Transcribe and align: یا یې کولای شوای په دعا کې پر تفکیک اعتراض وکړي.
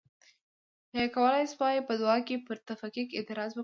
یا 0.95 1.03
یې 1.05 1.13
کولای 1.15 1.45
شوای 1.53 1.77
په 1.87 1.93
دعا 2.01 2.17
کې 2.27 2.35
پر 2.45 2.57
تفکیک 2.69 3.09
اعتراض 3.13 3.51
وکړي. 3.51 3.59